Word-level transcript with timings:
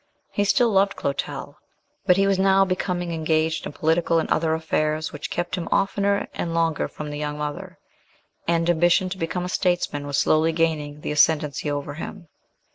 He 0.31 0.45
still 0.45 0.69
loved 0.71 0.95
Clotel; 0.95 1.57
but 2.07 2.17
he 2.17 2.25
was 2.25 2.39
now 2.39 2.65
becoming 2.65 3.11
engaged 3.11 3.67
in 3.67 3.71
political 3.71 4.17
and 4.17 4.27
other 4.31 4.55
affairs 4.55 5.13
which 5.13 5.29
kept 5.29 5.53
him 5.53 5.69
oftener 5.71 6.27
and 6.33 6.55
longer 6.55 6.87
from 6.87 7.11
the 7.11 7.19
young 7.19 7.37
mother; 7.37 7.77
and 8.47 8.67
ambition 8.67 9.09
to 9.09 9.17
become 9.19 9.45
a 9.45 9.47
statesman 9.47 10.07
was 10.07 10.17
slowly 10.17 10.53
gaining 10.53 11.01
the 11.01 11.11
ascendancy 11.11 11.69
over 11.69 11.93
him. 11.93 12.29